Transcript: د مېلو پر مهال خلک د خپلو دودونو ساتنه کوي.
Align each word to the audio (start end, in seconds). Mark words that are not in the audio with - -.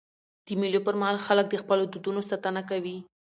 د 0.45 0.47
مېلو 0.59 0.79
پر 0.85 0.95
مهال 1.01 1.17
خلک 1.27 1.45
د 1.49 1.55
خپلو 1.63 1.83
دودونو 1.91 2.19
ساتنه 2.29 2.61
کوي. 2.69 2.97